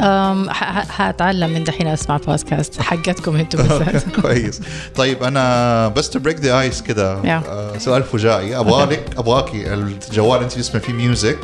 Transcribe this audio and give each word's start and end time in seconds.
أم، 0.00 0.50
ح- 0.50 0.54
ح- 0.64 0.88
حأتعلم 0.88 1.50
من 1.50 1.64
دحين 1.64 1.86
أسمع 1.86 2.16
بودكاست 2.16 2.80
حقتكم 2.82 3.36
أنتم 3.36 3.58
بالذات. 3.62 4.02
كويس. 4.20 4.60
طيب 4.96 5.22
أنا 5.22 5.88
بس 5.88 6.10
to 6.10 6.18
break 6.18 6.40
the 6.40 6.60
ice 6.60 6.82
كده. 6.82 7.12
آه، 7.48 7.78
سؤال 7.78 8.02
فجائي. 8.02 8.56
ابغالك 8.58 9.04
أبغاكي 9.18 9.74
الجوال 9.74 10.42
أنت 10.42 10.52
تسمع 10.52 10.80
فيه 10.80 10.92
music 10.92 11.38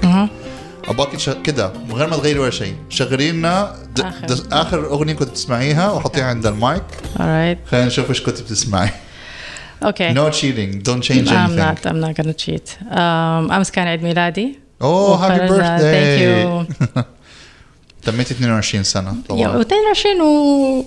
أبغاكي 0.88 1.16
تش- 1.16 1.30
كده 1.44 1.72
من 1.88 1.92
غير 1.94 2.06
ما 2.10 2.16
تغيري 2.16 2.38
ولا 2.38 2.50
شيء 2.50 2.74
شغلي 2.88 3.32
لنا 3.32 3.74
د- 3.96 4.00
آخر. 4.00 4.26
د- 4.26 4.52
آخر 4.52 4.86
أغنية 4.86 5.12
كنت 5.12 5.28
تسمعيها 5.28 5.90
وحطيها 5.92 6.24
عند 6.24 6.46
المايك. 6.46 6.82
Alright. 7.14 7.70
خلينا 7.70 7.86
نشوف 7.86 8.08
إيش 8.08 8.22
كنت 8.22 8.40
بتسمعي. 8.42 8.90
okay 9.82 10.14
no 10.14 10.32
cheating. 10.32 10.82
Don't 10.88 11.02
change 11.08 11.32
anything. 11.32 11.58
not 11.60 11.90
I'm 11.90 12.00
not 12.06 12.22
gonna 12.22 12.46
cheat. 12.46 12.68
um, 12.90 12.96
أمس 13.52 13.70
كان 13.70 13.86
عيد 13.88 14.02
ميلادي. 14.02 14.58
Oh 14.82 15.16
happy 15.16 15.38
birthday 15.52 16.26
to 16.26 16.44
you. 16.44 16.66
تميت 18.02 18.30
22 18.30 18.84
سنه 18.84 19.14
طبعا 19.28 19.62
و22 19.62 20.20
و... 20.20 20.78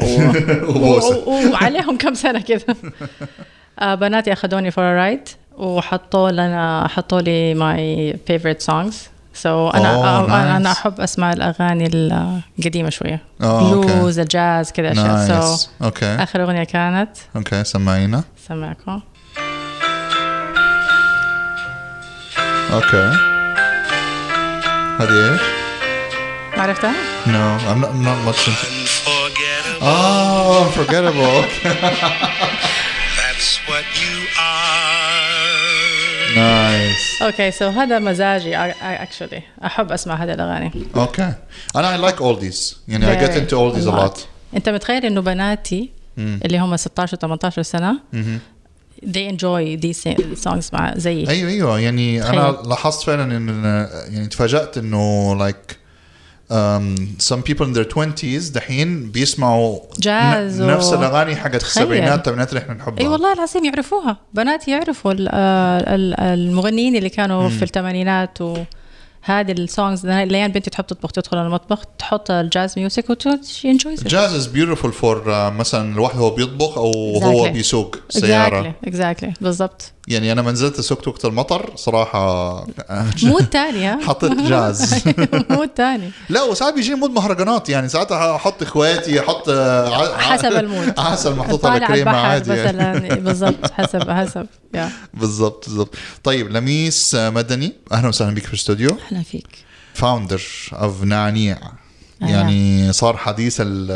وبوسة. 0.69 1.17
و... 1.27 1.51
وعليهم 1.51 1.97
كم 1.97 2.13
سنه 2.13 2.39
كذا 2.41 2.75
بناتي 3.95 4.33
اخذوني 4.33 4.71
for 4.71 4.83
ride 4.83 5.29
وحطوا 5.57 6.31
لنا 6.31 6.87
حطوا 6.87 7.21
لي 7.21 7.53
my 7.53 8.17
favorite 8.27 8.61
songs 8.61 9.07
so 9.33 9.69
أنا 9.69 9.93
Oh, 9.93 10.29
nice. 10.29 10.31
أنا 10.31 10.71
احب 10.71 11.01
اسمع 11.01 11.33
الاغاني 11.33 11.89
القديمه 11.93 12.89
شوية 12.89 13.21
Oh, 13.41 13.43
okay. 13.43 13.45
blues 13.91 14.19
الجاز 14.19 14.71
كذا 14.71 14.91
اشياء 14.91 15.27
so 15.27 15.67
okay 15.83 16.05
اخر 16.05 16.43
اغنيه 16.43 16.63
كانت 16.63 17.09
okay 17.35 17.63
سمعينا 17.63 18.23
سمعكم 18.47 19.01
okay 22.73 23.38
هذه 24.99 25.31
إيش؟ 25.33 25.41
ما 26.57 26.63
عرفتها؟ 26.63 26.93
No, 27.25 27.63
I'm 27.71 27.81
not, 27.81 27.89
I'm 27.89 28.03
not 28.03 28.19
much 28.27 28.47
into. 28.47 28.67
Unforgettable. 29.07 29.81
Oh, 29.81 30.63
unforgettable. 30.65 31.37
Okay. 31.43 31.73
That's 33.19 33.49
what 33.69 33.85
you 34.01 34.15
are. 34.39 34.79
nice. 36.35 37.21
okay 37.23 37.51
so 37.51 37.67
هذا 37.67 37.99
مزاجي 37.99 38.55
actually 38.55 39.41
احب 39.65 39.91
اسمع 39.91 40.15
هذه 40.15 40.33
الاغاني 40.33 40.71
Okay. 40.95 41.31
And 41.77 41.85
I 41.85 42.09
like 42.09 42.19
oldies. 42.21 42.75
يعني 42.87 43.17
I 43.17 43.21
get 43.27 43.33
into 43.35 43.53
oldies 43.53 43.87
a 43.87 43.91
lot. 43.91 44.19
انت 44.55 44.69
متخيل 44.69 45.05
انه 45.05 45.21
بناتي 45.21 45.89
اللي 46.17 46.59
هم 46.59 46.77
16 46.77 47.17
و 47.17 47.19
18 47.19 47.61
سنه 47.61 47.99
they 49.05 49.33
enjoy 49.33 49.79
these 49.85 50.13
songs 50.47 50.73
مع 50.73 50.93
زيي 50.97 51.29
أيوه 51.29 51.49
أيوه 51.49 51.79
يعني 51.79 52.23
أنا 52.29 52.51
تخيل. 52.51 52.69
لاحظت 52.69 53.03
فعلا 53.03 53.37
إن 53.37 53.47
يعني 54.13 54.27
تفاجأت 54.27 54.77
إنه 54.77 55.37
like 55.49 55.75
um, 56.51 56.95
some 57.29 57.41
people 57.49 57.65
in 57.65 57.73
their 57.73 57.85
20s 57.97 58.51
دحين 58.53 59.11
بيسمعوا 59.11 59.79
جاز 59.99 60.61
و- 60.61 60.65
نفس 60.65 60.93
الأغاني 60.93 61.35
حقت. 61.35 61.55
السبعينات 61.63 62.19
الثمانينات 62.19 62.49
اللي 62.49 62.59
إحنا 62.63 62.73
نحبها 62.73 62.99
اي 63.03 63.07
والله 63.07 63.33
العظيم 63.33 63.65
يعرفوها 63.65 64.17
بناتي 64.33 64.71
يعرفوا 64.71 65.13
آه، 65.13 65.95
ال- 65.95 66.19
المغنيين 66.19 66.95
اللي 66.95 67.09
كانوا 67.09 67.49
في 67.49 67.63
الثمانينات 67.63 68.37
وهذه 69.27 69.51
ال 69.51 69.60
songs 69.60 70.05
الأيام 70.05 70.51
بنتي 70.51 70.69
تحب 70.69 70.85
تطبخ 70.87 71.11
تدخل 71.11 71.37
المطبخ 71.37 71.79
تحط 71.99 72.31
الجاز 72.31 72.73
music 72.79 73.09
و 73.09 73.25
she 73.25 73.71
enjoys 73.71 74.03
jazz 74.03 74.33
is 74.33 74.47
beautiful 74.47 74.93
for 74.93 75.23
مثلا 75.51 75.93
الواحد 75.93 76.17
هو 76.17 76.29
بيطبخ 76.29 76.77
أو 76.77 76.91
هو 77.23 77.45
Exactly. 77.45 77.51
بيسوق 77.51 77.95
سيارة. 78.09 78.59
اكزاكتلي 78.59 78.73
Exactly 78.87 79.33
بالضبط. 79.41 79.91
يعني 80.07 80.31
أنا 80.31 80.41
ما 80.41 80.51
نزلت 80.51 80.81
سوقت 80.81 81.07
وقت 81.07 81.25
المطر 81.25 81.71
صراحة 81.75 82.53
مود 83.23 83.43
ثاني 83.43 83.85
ها؟ 83.87 83.99
حطيت 84.07 84.31
جاز. 84.41 84.93
مود 85.49 85.69
ثاني 85.77 86.11
لا 86.29 86.43
وساعات 86.43 86.73
بيجيني 86.73 86.95
mood 86.95 87.09
مهرجانات 87.11 87.69
يعني 87.69 87.89
ساعات 87.89 88.11
أحط 88.11 88.61
إخواتي 88.61 89.19
أحط 89.19 89.49
ع- 89.49 90.17
حسب 90.17 90.45
ال 90.51 90.58
mood. 90.58 90.93
عسل 90.99 91.35
محطوط 91.35 91.65
على 91.65 91.87
كريمة 91.87 92.11
عادي 92.11 92.49
يعني. 92.53 92.77
مثلا. 92.77 93.15
بالضبط 93.25 93.71
حسب 93.71 94.09
حسب. 94.11 94.47
بالضبط 95.13 95.65
بالضبط. 95.69 95.95
طيب 96.23 96.49
لميس 96.51 97.15
مدني. 97.15 97.73
أهلا 97.91 98.07
وسهلا 98.07 98.35
بك 98.35 98.43
في 98.43 98.49
الاستوديو 98.53 98.97
أهلا 99.11 99.23
فيك. 99.23 99.47
founder 99.93 100.41
of 100.73 101.03
نعنيع 101.03 101.57
يعني 102.21 102.93
صار 102.93 103.17
حديث 103.17 103.57
ال- 103.61 103.91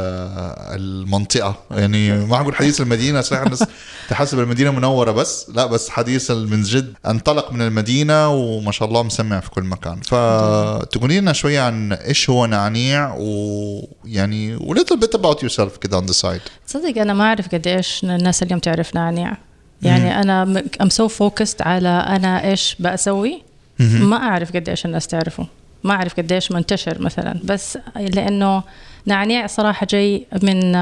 المنطقة. 0.81 1.55
يعني 1.71 2.25
ما 2.25 2.41
أقول 2.41 2.55
حديث 2.55 2.81
المدينة 2.81 3.21
صحيح 3.21 3.41
الناس 3.41 3.63
تحسب 4.09 4.39
المدينة 4.39 4.71
منورة 4.71 5.11
بس. 5.11 5.49
لا 5.49 5.65
بس 5.65 5.89
حديث 5.89 6.31
من 6.31 6.63
جد 6.63 6.93
انطلق 7.05 7.51
من 7.51 7.61
المدينة 7.61 8.29
وما 8.29 8.71
شاء 8.71 8.87
الله 8.87 9.03
مسمع 9.03 9.39
في 9.39 9.49
كل 9.49 9.63
مكان. 9.63 10.01
فتقولي 10.01 11.19
لنا 11.19 11.33
شوية 11.33 11.61
عن 11.61 11.93
إيش 11.93 12.29
هو 12.29 12.45
نعنيع 12.45 13.13
ويعني 13.17 14.55
و 14.55 14.75
little 14.75 14.97
bit 14.97 15.19
about 15.19 15.37
yourself 15.47 15.77
كده 15.81 16.01
on 16.01 16.03
the 16.05 16.13
side. 16.13 16.49
تصدق 16.67 16.97
أنا 17.01 17.13
ما 17.13 17.23
أعرف 17.23 17.47
قديش 17.47 18.03
الناس 18.03 18.43
اليوم 18.43 18.59
تعرف 18.59 18.95
نعنيع 18.95 19.37
يعني 19.81 20.21
أنا 20.21 20.63
I'm 20.81 20.89
so 20.89 21.07
focused 21.07 21.61
على 21.61 21.89
أنا 21.89 22.43
إيش 22.49 22.75
بسوي 22.79 23.43
ما 23.79 24.15
أعرف 24.17 24.55
قديش 24.55 24.85
الناس 24.85 25.07
تعرفه. 25.07 25.47
ما 25.83 25.93
أعرف 25.93 26.13
قديش 26.17 26.51
منتشر 26.51 27.01
مثلا. 27.01 27.39
بس 27.43 27.77
لأنه 27.95 28.63
نعنيع 29.05 29.47
صراحة 29.47 29.87
جاي 29.89 30.25
من 30.43 30.73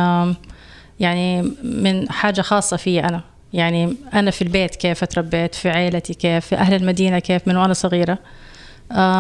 يعني 1.00 1.42
من 1.64 2.12
حاجة 2.12 2.42
خاصة 2.42 2.78
في 2.78 3.00
أنا. 3.04 3.22
يعني 3.54 3.96
أنا 4.14 4.32
في 4.32 4.42
البيت 4.42 4.76
كيف 4.76 5.04
اتربيت 5.04 5.56
في 5.56 5.70
عيلتي 5.70 6.14
كيف 6.14 6.46
في 6.46 6.56
أهل 6.56 6.74
المدينة 6.74 7.20
كيف 7.20 7.48
من 7.48 7.58
وأنا 7.58 7.74
صغيرة. 7.74 8.18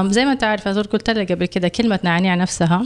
زي 0.05 0.25
ما 0.25 0.31
أنت 0.31 0.43
عارف 0.43 0.67
أزور 0.67 0.83
قلت 0.88 1.09
لك 1.09 1.31
قبل 1.31 1.45
كده 1.45 1.67
كلمة 1.67 1.99
نعنيع 2.03 2.35
نفسها. 2.35 2.85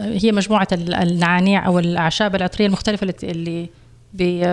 هي 0.00 0.32
مجموعة 0.32 0.68
ال- 0.72 0.94
النعانيع 0.94 1.66
أو 1.66 1.78
الأعشاب 1.78 2.34
العطرية 2.34 2.66
المختلفة 2.66 3.14
اللي- 3.22 3.68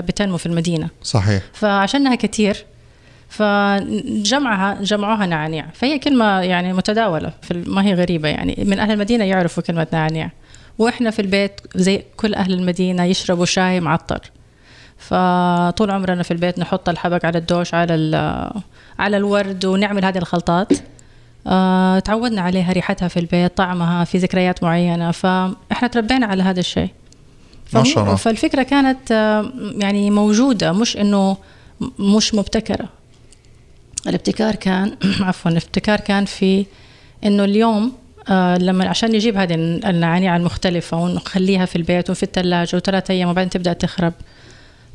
بتنمو 0.01 0.37
في 0.37 0.45
المدينة. 0.45 0.89
صحيح. 1.03 1.43
فعشانها 1.53 2.15
كتير 2.15 2.65
فجمعها 3.35 4.77
جمعوها 4.81 5.25
نعانيع 5.25 5.65
فهي 5.73 5.99
كلمة 5.99 6.39
يعني 6.41 6.73
متداولة 6.73 7.31
في 7.41 7.63
ما 7.67 7.83
هي 7.85 7.93
غريبة 7.93 8.29
يعني. 8.29 8.55
من 8.67 8.79
أهل 8.79 8.91
المدينة 8.91 9.23
يعرفوا 9.23 9.63
كلمة 9.63 9.87
نعانيع 9.93 10.29
وإحنا 10.77 11.11
في 11.11 11.21
البيت 11.21 11.61
زي 11.75 12.03
كل 12.17 12.35
أهل 12.35 12.53
المدينة 12.53 13.03
يشربوا 13.03 13.45
شاي 13.45 13.79
معطر 13.79 14.19
فطول 14.97 15.91
عمرنا 15.91 16.23
في 16.23 16.31
البيت 16.31 16.59
نحط 16.59 16.89
الحبق 16.89 17.25
على 17.25 17.37
الدوش 17.37 17.73
على 17.73 17.95
ال- 17.95 18.51
على 18.99 19.17
الورد 19.17 19.65
ونعمل 19.65 20.05
هذه 20.05 20.17
الخلطات. 20.17 20.73
آه، 21.47 21.99
تعودنا 21.99 22.41
عليها 22.41 22.71
ريحتها 22.71 23.07
في 23.07 23.19
البيت 23.19 23.57
طعمها 23.57 24.03
في 24.03 24.17
ذكريات 24.17 24.63
معينة. 24.63 25.11
فإحنا 25.11 25.87
تربينا 25.91 26.25
على 26.25 26.43
هذا 26.43 26.59
الشيء. 26.59 26.89
ما 27.73 27.83
شاء 27.83 28.03
الله. 28.03 28.15
فالفكرة 28.15 28.63
كانت 28.63 29.11
آه، 29.11 29.51
يعني 29.77 30.11
موجودة 30.11 30.71
مش 30.71 30.97
إنه 30.97 31.37
مش 31.99 32.35
مبتكرة. 32.35 32.85
الابتكار 34.07 34.55
كان 34.55 34.95
عفوا 35.27 35.51
الابتكار 35.51 35.99
كان 35.99 36.25
في 36.25 36.65
إنه 37.23 37.43
اليوم 37.43 37.91
آه 38.29 38.57
لما 38.57 38.87
عشان 38.89 39.11
نجيب 39.11 39.37
هذه 39.37 39.53
النعناع 39.89 40.35
المختلفة 40.35 40.97
ونخليها 40.97 41.65
في 41.65 41.75
البيت 41.75 42.09
وفي 42.09 42.23
الثلاجة 42.23 42.75
وثلاثة 42.77 43.11
أيام 43.11 43.29
وبعدين 43.29 43.49
تبدأ 43.49 43.73
تخرب 43.73 44.13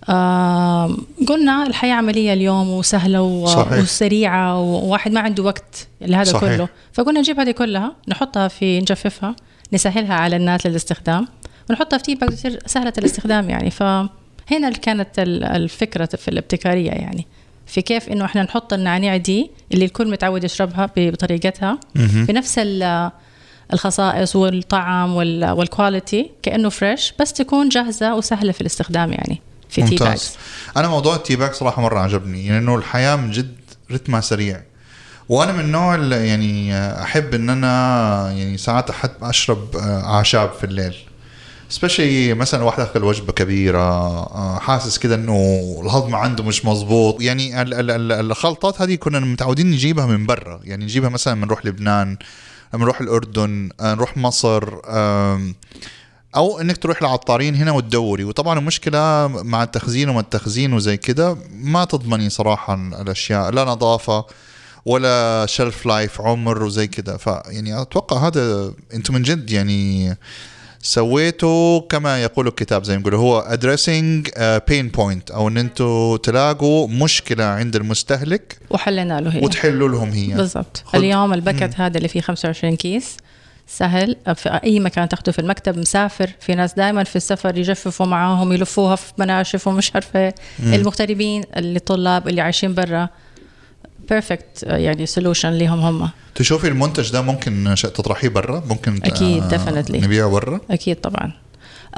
آه 0.08 0.96
قلنا 1.28 1.66
الحياة 1.66 1.94
عملية 1.94 2.32
اليوم 2.32 2.70
وسهلة 2.70 3.22
و- 3.22 3.46
صحيح. 3.46 3.72
وسريعة 3.82 4.60
وواحد 4.60 5.12
ما 5.12 5.20
عنده 5.20 5.42
وقت 5.42 5.88
لهذا 6.00 6.32
صحيح. 6.32 6.56
كله 6.56 6.68
فقلنا 6.92 7.20
نجيب 7.20 7.40
هذه 7.40 7.50
كلها 7.50 7.92
نحطها 8.08 8.48
في 8.48 8.80
نجففها 8.80 9.36
نسهلها 9.72 10.14
على 10.14 10.36
الناس 10.36 10.66
للاستخدام 10.66 11.28
ونحطها 11.70 11.96
في 11.98 12.02
tea 12.02 12.14
bag 12.14 12.28
تصير 12.30 12.58
سهلة 12.66 12.92
الاستخدام 12.98 13.50
يعني 13.50 13.70
فهنا 13.70 14.70
كانت 14.82 15.18
ال- 15.18 15.44
الفكرة 15.44 16.06
في 16.16 16.28
الابتكارية 16.28 16.90
يعني 16.90 17.26
في 17.70 17.82
كيف 17.82 18.08
إنه 18.08 18.24
إحنا 18.24 18.42
نحط 18.42 18.72
النعناع 18.72 19.16
دي 19.16 19.50
اللي 19.72 19.84
الكل 19.84 20.10
متعود 20.10 20.44
يشربها 20.44 20.90
بطريقتها. 20.96 21.80
بنفس 21.94 22.58
ال- 22.58 23.10
الخصائص 23.72 24.36
والطعم 24.36 25.14
وال- 25.14 25.50
وال 25.50 25.68
quality 25.68 26.30
كأنه 26.42 26.68
fresh 26.68 27.14
بس 27.20 27.32
تكون 27.32 27.68
جاهزة 27.68 28.14
وسهلة 28.14 28.52
في 28.52 28.60
الاستخدام 28.60 29.12
يعني 29.12 29.40
في 29.68 29.82
tea 29.82 29.96
bags 29.96 30.02
ممتاز 30.02 30.36
أنا 30.76 30.88
موضوع 30.88 31.16
ال 31.16 31.21
tea 31.21 31.36
bag 31.36 31.54
صراحة 31.54 31.82
مرة 31.82 32.00
عجبني 32.00 32.46
يعني 32.46 32.58
إنه 32.58 32.74
الحياة 32.76 33.16
من 33.16 33.30
جد 33.30 33.56
رتمها 33.92 34.20
سريع. 34.20 34.60
وأنا 35.28 35.52
من 35.52 35.60
النوع 35.60 35.94
اللي 35.94 36.28
يعني 36.28 36.74
أحب 37.02 37.34
إن 37.34 37.50
أنا 37.50 38.32
يعني 38.36 38.58
ساعات 38.58 38.90
أحب 38.90 39.10
أشرب 39.22 39.76
آه، 39.76 40.04
أعشاب 40.04 40.52
في 40.52 40.64
الليل. 40.64 40.94
سبيشلي 41.70 42.34
مثلا 42.34 42.62
واحد 42.64 42.80
اكل 42.80 43.04
وجبه 43.04 43.32
كبيرة 43.32 43.78
آه، 43.80 44.58
حاسس 44.58 44.98
كده 44.98 45.14
إنه 45.14 45.34
الهضم 45.82 46.14
عنده 46.14 46.44
مش 46.44 46.64
مظبوط. 46.64 47.20
يعني 47.22 47.62
ال- 47.62 47.74
ال- 47.74 47.90
ال- 47.90 48.12
الخلطات 48.12 48.82
هذه 48.82 48.94
كنا 48.94 49.20
متعودين 49.20 49.70
نجيبها 49.70 50.06
من 50.06 50.26
برا. 50.26 50.60
يعني 50.64 50.84
نجيبها 50.84 51.08
مثلا 51.08 51.34
من 51.34 51.40
نروح 51.46 51.66
لبنان 51.66 52.16
نروح 52.74 53.00
الأردن 53.00 53.68
آه، 53.80 53.94
نروح 53.94 54.16
مصر 54.16 54.62
أو 56.36 56.60
إنك 56.60 56.76
تروح 56.76 57.02
لعطارين 57.02 57.54
هنا 57.54 57.72
وتدوري. 57.72 58.24
وطبعا 58.24 58.58
المشكلة 58.58 59.26
مع 59.28 59.62
التخزين 59.62 60.08
وما 60.08 60.20
التخزين 60.20 60.72
وزي 60.72 60.96
كده 60.96 61.36
ما 61.52 61.84
تضمني 61.84 62.30
صراحة 62.30 62.74
الأشياء 62.74 63.50
لا 63.50 63.64
نظافة 63.64 64.24
ولا 64.84 65.46
shelf 65.48 65.86
life 65.86 66.20
عمر 66.20 66.62
وزي 66.62 66.86
كده. 66.86 67.16
فيعني 67.16 67.80
أتوقع 67.82 68.26
هذا 68.26 68.72
أنتم 68.94 69.14
من 69.14 69.22
جد 69.22 69.50
يعني 69.50 70.16
سويته 70.82 71.80
كما 71.80 72.22
يقول 72.22 72.46
الكتاب 72.48 72.84
زي 72.84 72.94
ما 72.94 73.00
يقولوا 73.00 73.20
هو 73.20 73.56
addressing 73.56 74.40
pain 74.68 74.88
point 74.88 75.30
أو 75.30 75.48
إن 75.48 75.56
أنتم 75.58 76.16
تلاقوا 76.16 76.88
مشكلة 76.88 77.44
عند 77.44 77.76
المستهلك 77.76 78.58
وحلينا 78.70 79.20
له 79.20 79.30
هي. 79.30 79.40
وتحلوا 79.44 79.88
لهم 79.88 80.10
هي. 80.10 80.34
بالضبط. 80.34 80.84
اليوم 80.94 81.32
ال 81.32 81.39
packet 81.39 81.80
هذا 81.80 81.96
اللي 81.96 82.08
فيه 82.08 82.20
25 82.20 82.76
كيس 82.76 83.16
سهل. 83.66 84.16
في 84.34 84.48
أي 84.64 84.80
مكان 84.80 85.08
تاخده 85.08 85.32
في 85.32 85.38
المكتب 85.38 85.78
مسافر. 85.78 86.30
في 86.40 86.54
ناس 86.54 86.74
دائما 86.74 87.04
في 87.04 87.16
السفر 87.16 87.58
يجففوا 87.58 88.06
معاهم 88.06 88.52
يلفوها 88.52 88.96
في 88.96 89.12
مناشف 89.18 89.68
ومش 89.68 89.94
عارفة 89.94 90.34
المغتربين 90.62 91.44
اللي 91.56 91.78
طلاب 91.78 92.28
اللي 92.28 92.40
عايشين 92.40 92.74
برا. 92.74 93.08
perfect 94.10 94.62
يعني 94.62 95.06
solution 95.06 95.50
ليهم 95.50 95.80
هم. 95.80 96.10
تشوفي 96.34 96.68
المنتج 96.68 97.12
ده 97.12 97.22
ممكن 97.22 97.74
تطرحيه 97.82 98.28
برا؟ 98.28 98.62
ممكن 98.68 99.00
آه، 99.04 99.48
definitely. 99.48 99.94
نبيعه 100.04 100.30
برا؟ 100.30 100.60
أكيد 100.70 100.96
طبعا. 100.96 101.32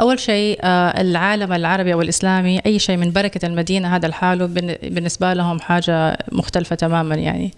أول 0.01 0.19
شيء 0.21 0.59
آه، 0.63 1.01
العالم 1.01 1.53
العربي 1.53 1.93
أو 1.93 2.03
الإسلامي 2.03 2.61
أي 2.67 2.79
شيء 2.79 2.97
من 2.97 3.13
بركة 3.13 3.47
المدينة 3.47 3.97
هذا 3.97 4.09
لحاله 4.09 4.47
بالنسبة 4.83 5.33
لهم 5.35 5.61
حاجة 5.61 6.19
مختلفة 6.33 6.77
تماما 6.77 7.15
يعني. 7.15 7.51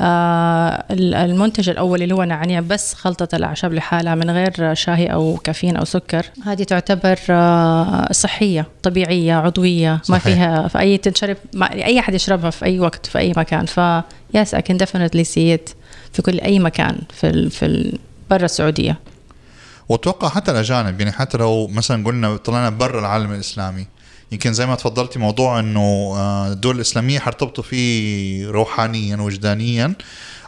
آه، 0.00 0.84
ال- 0.90 1.14
المنتج 1.14 1.68
الأول 1.70 2.02
اللي 2.02 2.14
هو 2.14 2.22
نعناع 2.24 2.60
بس 2.60 2.94
خلطة 2.94 3.36
الأعشاب 3.36 3.74
لحالها 3.74 4.14
من 4.14 4.30
غير 4.30 4.74
شاهي 4.74 5.06
أو 5.06 5.36
كافيين 5.36 5.76
أو 5.76 5.84
سكر. 5.84 6.26
هذه 6.46 6.62
تعتبر 6.62 7.18
آه، 7.30 8.08
صحية 8.12 8.66
طبيعية 8.82 9.34
عضوية 9.34 9.90
ما 9.92 10.00
صحيح. 10.02 10.22
فيها 10.22 10.68
في 10.68 10.78
اي 10.78 10.96
تنشرب 10.98 11.36
أي 11.62 11.98
أحد 12.00 12.14
يشربها 12.14 12.50
في 12.50 12.64
أي 12.64 12.80
وقت 12.80 13.06
في 13.06 13.18
أي 13.18 13.32
مكان. 13.36 13.66
ف 13.66 13.80
yes 14.34 14.54
I 14.54 14.62
can 14.62 14.76
definitely 14.76 15.24
see 15.24 15.58
في 16.12 16.22
كل 16.22 16.40
أي 16.40 16.58
مكان 16.58 16.98
في 17.12 17.26
ال 17.28 17.50
في 17.50 17.66
ال 17.66 17.98
برا 18.30 18.44
السعودية. 18.44 18.96
وأتوقع 19.90 20.28
حتى 20.28 20.50
الاجانب 20.50 21.00
يعني 21.00 21.12
حتى 21.12 21.38
لو 21.38 21.66
مثلا 21.66 22.06
قلنا 22.06 22.36
طلعنا 22.36 22.70
برا 22.70 23.00
العالم 23.00 23.32
الإسلامي 23.32 23.86
يمكن 24.32 24.52
زي 24.52 24.66
ما 24.66 24.74
تفضلتي 24.74 25.18
موضوع 25.18 25.60
إنه 25.60 25.80
آه، 26.16 26.52
الدول 26.52 26.76
الإسلامية 26.76 27.18
حرتبطوا 27.18 27.64
فيه 27.64 28.48
روحانيا 28.50 29.16
وجدانيا. 29.16 29.92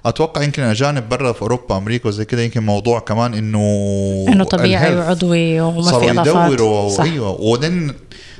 أتوقع 0.06 0.42
يمكن 0.42 0.62
الاجانب 0.62 1.08
برا 1.08 1.32
في 1.32 1.42
أوروبا 1.42 1.76
أمريكا 1.76 2.08
وزي 2.08 2.24
كده 2.24 2.42
يمكن 2.42 2.66
موضوع 2.66 3.00
كمان 3.00 3.34
إنه 3.34 3.58
إنه 4.28 4.44
طبيعي. 4.44 4.96
وعضوي 4.96 5.60
وما 5.60 5.82
صاروا 5.82 6.00
في 6.00 6.20
اضافات 6.20 6.52
يدوروا 6.52 6.88
صح. 6.88 7.04
أيوه. 7.04 7.40
وبعدين 7.40 7.94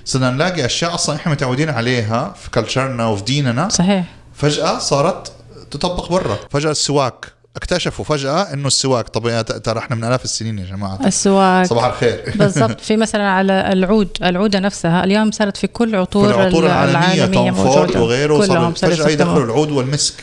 صرنا 0.05 0.31
نلاقي 0.31 0.67
أشياء 0.67 0.95
أصلا 0.95 1.17
إحنا 1.17 1.33
متعودين 1.33 1.71
عليها 1.71 2.35
في 2.43 2.51
كلتشرنا 2.51 3.07
وفي 3.07 3.25
ديننا. 3.25 3.69
صحيح. 3.69 4.05
فجأة 4.35 4.79
صارت 4.79 5.33
تطبق 5.71 6.11
برا. 6.11 6.39
فجأة 6.51 6.71
السواك 6.71 7.33
اكتشفوا 7.57 8.05
فجأة 8.05 8.53
إنه 8.53 8.67
السواك 8.67 9.09
طبيعي 9.09 9.43
ترى 9.43 9.79
إحنا 9.79 9.97
من 9.97 10.05
آلاف 10.05 10.25
السنين 10.25 10.59
يا 10.59 10.65
جماعة. 10.65 10.99
السواك. 11.07 11.67
صباح 11.67 11.85
الخير. 11.85 12.23
بالضبط. 12.37 12.81
في 12.81 12.97
مثلا 12.97 13.31
على 13.31 13.73
العود 13.73 14.09
العودة 14.23 14.59
نفسها 14.59 15.05
اليوم 15.05 15.31
صارت 15.31 15.57
في 15.57 15.67
كل 15.67 15.97
عطور, 15.97 16.33
كل 16.33 16.41
العطور 16.41 16.67
العالمية 16.67 17.27
توم 17.27 17.55
فورد. 17.55 17.97
وغيره 17.97 18.47
صاروا 18.47 18.75
صاروا 18.75 18.95
فجأة 18.95 19.09
يدخلوا. 19.09 19.45
العود 19.45 19.71
والمسك. 19.71 20.15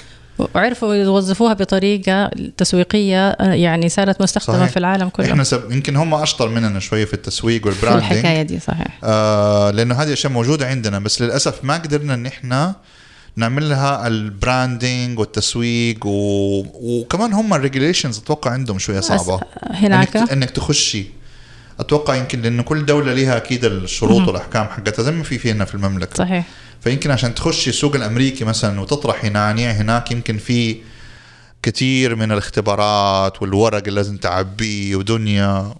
وعرفوا 0.55 0.95
يوظفوها 0.95 1.53
بطريقة 1.53 2.31
تسويقية 2.57 3.29
آه، 3.29 3.53
يعني 3.53 3.89
صارت 3.89 4.21
مستخدمة 4.21 4.59
صحيح. 4.59 4.71
في 4.71 4.77
العالم 4.77 5.09
كله. 5.09 5.25
إحنا 5.25 5.43
سب... 5.43 5.71
يمكن 5.71 5.95
هم 5.95 6.13
أشطر 6.13 6.49
مننا 6.49 6.79
شوية 6.79 7.05
في 7.05 7.13
التسويق 7.13 7.61
في 7.61 7.67
وال 7.69 7.78
branding 7.78 8.11
الحكاية 8.11 8.41
دي 8.41 8.59
صحيح. 8.59 8.99
آه 9.03 9.71
لأنه 9.71 9.95
هذه 9.95 10.13
أشياء 10.13 10.33
موجودة 10.33 10.67
عندنا 10.67 10.99
بس 10.99 11.21
للأسف 11.21 11.63
ما 11.63 11.73
قدرنا 11.73 12.13
إن 12.13 12.25
إحنا 12.25 12.75
نعمل 13.35 13.69
لها 13.69 14.07
ال 14.07 14.20
branding 14.20 15.19
والتسويق 15.19 16.05
و... 16.05 16.63
وكمان 16.81 17.33
هم 17.33 17.53
ال 17.53 17.59
regulations 17.59 18.17
أتوقع 18.17 18.51
عندهم 18.51 18.79
شوية 18.79 18.99
صعبة. 18.99 19.39
هناك؟ 19.63 20.17
إنك, 20.17 20.31
إنك 20.31 20.49
تخشي 20.49 21.05
أتوقع 21.79 22.15
يمكن 22.15 22.41
لأنه 22.41 22.63
كل 22.63 22.85
دولة 22.85 23.13
لها 23.13 23.37
أكيد 23.37 23.65
الشروط 23.65 24.27
والأحكام 24.27 24.65
حقتها 24.65 25.03
زي 25.03 25.11
ما 25.11 25.23
في 25.23 25.37
فينا 25.37 25.65
في 25.65 25.75
المملكة. 25.75 26.15
صحيح. 26.15 26.45
فيمكن 26.81 27.11
عشان 27.11 27.35
تخشي 27.35 27.69
السوق 27.69 27.95
الأمريكي 27.95 28.45
مثلا 28.45 28.81
وتطرحي 28.81 29.29
نعناع 29.29 29.71
هناك 29.71 30.11
يمكن 30.11 30.37
في 30.37 30.77
كثير 31.63 32.15
من 32.15 32.31
الاختبارات 32.31 33.41
والورق 33.41 33.77
اللي 33.77 33.91
لازم 33.91 34.17
تعبيه 34.17 34.95
ودنيا. 34.95 35.75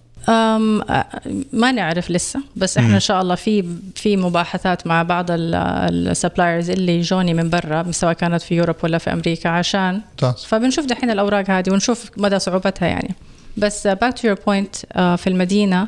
ما 1.54 1.72
نعرف 1.72 2.12
لسه 2.12 2.40
بس 2.56 2.78
إحنا 2.78 2.96
إن 2.96 3.00
شاء 3.00 3.22
الله 3.22 3.36
في 3.36 3.66
في 3.96 4.18
مباحثات 4.18 4.88
مع 4.88 5.04
بعض 5.04 5.26
ال 5.30 5.44
suppliers 5.44 6.70
اللي 6.70 6.98
يجوني 6.98 7.34
من 7.34 7.50
برا 7.50 7.92
سواء 7.92 8.14
كانت 8.14 8.42
في 8.42 8.56
Europe 8.56 8.76
ولا 8.84 8.98
في 8.98 9.14
أمريكا 9.14 9.50
عشان 9.50 10.02
فبنشوف 10.48 10.86
دحين 10.86 11.10
الأوراق 11.10 11.50
هذه 11.50 11.72
ونشوف 11.72 12.10
مدى 12.18 12.40
صعوبتها 12.40 12.88
يعني. 12.88 13.16
بس 13.58 13.88
back 13.88 14.14
to 14.18 14.28
your 14.28 14.38
point 14.48 14.76
في 14.96 15.28
المدينة 15.28 15.88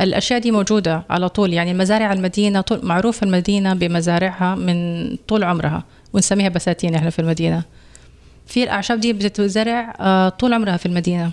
الأشياء 0.00 0.40
دي 0.40 0.50
موجودة 0.50 1.02
على 1.10 1.28
طول 1.28 1.52
يعني 1.52 1.74
مزارع 1.74 2.12
المدينة 2.12 2.60
طول 2.60 2.80
معروف 2.82 3.22
المدينة 3.22 3.74
بمزارعها 3.74 4.54
من 4.54 5.06
طول 5.28 5.44
عمرها 5.44 5.84
ونسميها 6.12 6.48
بساتين 6.48 6.94
إحنا 6.94 7.10
في 7.10 7.18
المدينة. 7.18 7.62
في 8.46 8.62
الأعشاب 8.64 9.00
دي 9.00 9.12
بتتزرع 9.12 9.92
طول 10.28 10.52
عمرها 10.52 10.76
في 10.76 10.86
المدينة. 10.86 11.30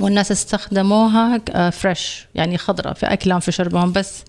والناس 0.00 0.32
استخدموها 0.32 1.40
fresh 1.70 2.26
يعني 2.34 2.58
خضرة 2.58 2.92
في 2.92 3.06
أكلهم 3.06 3.40
في 3.40 3.52
شربهم 3.52 3.92
بس 3.92 4.24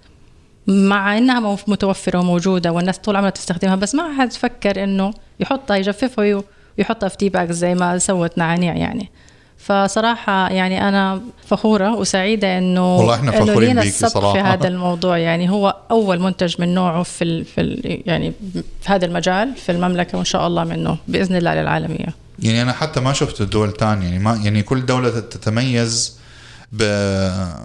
مع 0.67 1.17
إنها 1.17 1.57
متوفرة 1.67 2.19
وموجودة 2.19 2.71
والناس 2.71 2.97
طول 2.97 3.15
عمرها 3.15 3.29
تستخدمها 3.29 3.75
بس 3.75 3.95
ما 3.95 4.13
حد 4.21 4.33
فكر 4.33 4.83
إنه 4.83 5.13
يحطها 5.39 5.75
يجففها 5.77 6.23
وي- 6.23 6.43
ويحطها 6.77 7.09
في 7.09 7.17
tea 7.17 7.29
bag 7.29 7.51
زي 7.51 7.75
ما 7.75 7.97
سوت 7.97 8.37
نعناع 8.37 8.75
يعني. 8.75 9.09
فصراحة 9.57 10.49
يعني 10.49 10.87
أنا 10.89 11.21
فخورة 11.47 11.95
وسعيدة 11.95 12.57
إنه 12.57 12.95
والله 12.97 13.15
إحنا 13.15 13.31
فخورين 13.31 13.79
السبق 13.79 14.09
صراحة. 14.09 14.33
في 14.33 14.39
هذا 14.39 14.67
الموضوع 14.67 15.17
يعني. 15.17 15.49
هو 15.49 15.75
أول 15.91 16.19
منتج 16.19 16.55
من 16.61 16.73
نوعه 16.73 17.03
في 17.03 17.23
ال 17.23 17.45
في 17.45 17.61
ال 17.61 18.01
يعني 18.05 18.33
في 18.81 18.91
هذا 18.91 19.05
المجال 19.05 19.55
في 19.55 19.71
المملكة 19.71 20.17
وإن 20.17 20.25
شاء 20.25 20.47
الله 20.47 20.63
منه 20.63 20.97
بإذن 21.07 21.35
الله 21.35 21.55
للعالمية 21.55 22.07
يعني 22.43 22.61
أنا 22.61 22.73
حتى 22.73 22.99
ما 22.99 23.13
شفت 23.13 23.41
الدول 23.41 23.69
الثانية 23.69 24.05
يعني 24.05 24.19
ما 24.19 24.35
يعني 24.35 24.63
كل 24.63 24.85
دولة 24.85 25.19
تتميز 25.19 26.17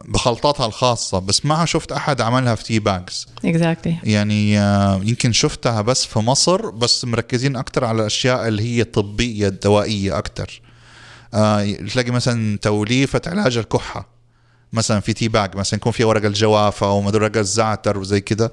بخلطاتها 0.08 0.66
الخاصة 0.66 1.19
بس 1.19 1.46
ما 1.46 1.64
شفت 1.64 1.92
أحد 1.92 2.20
عملها 2.20 2.54
في 2.54 2.64
tea 2.64 2.79
bags 2.79 3.26
exactly. 3.46 3.92
يعني 4.02 4.60
آه، 4.60 5.00
يمكن 5.04 5.32
شفتها 5.32 5.82
بس 5.82 6.04
في 6.04 6.19
مصر 6.19 6.70
بس 6.70 7.04
مركزين 7.04 7.56
أكثر 7.56 7.84
على 7.84 8.00
الأشياء 8.00 8.48
اللي 8.48 8.62
هي 8.62 8.80
الطبية 8.80 9.48
الدوائية 9.48 10.19
أكثر 10.19 10.60
آه 11.34 11.72
تلاقي 11.72 12.10
مثلا 12.10 12.58
توليفة 12.58 13.20
علاج 13.26 13.58
الكحة 13.58 14.18
مثلا 14.73 15.00
في 15.00 15.12
tea 15.12 15.28
bag 15.28 15.57
مثلا 15.56 15.76
يكون 15.76 15.92
فيها 15.92 16.06
ورق 16.06 16.25
الجوافة 16.25 16.87
أو 16.87 17.00
مدري 17.00 17.25
ورق 17.25 17.37
الزعتر 17.37 17.99
وزي 17.99 18.20
كده. 18.20 18.52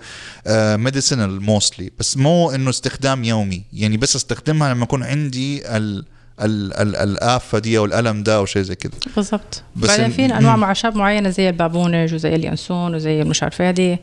medicinal 0.78 1.42
mostly 1.42 1.92
بس 2.00 2.18
مو 2.18 2.52
إنه 2.52 2.70
استخدام 2.70 3.24
يومي. 3.24 3.64
يعني 3.74 3.98
بس 3.98 4.16
استخدمها 4.16 4.74
لما 4.74 4.84
يكون 4.84 5.04
عندي 5.04 5.78
ال 5.78 6.06
الآفة 6.40 7.60
دي 7.60 7.78
أو 7.78 7.86
الألم 7.86 8.24
ده 8.24 8.36
أو 8.36 8.46
شيء 8.46 8.62
زي 8.62 8.76
كده. 8.76 8.94
بالضبط. 9.16 9.64
بعدين 9.76 10.10
في 10.10 10.26
أنواع 10.26 10.56
اعشاب 10.56 10.96
معينة 10.96 11.30
زي 11.30 11.50
البابونج 11.50 12.14
وزي 12.14 12.36
اليانسون 12.36 12.96
وزي 12.96 13.24
مش 13.24 13.44
عارفة 13.44 13.70
هذه. 13.70 14.00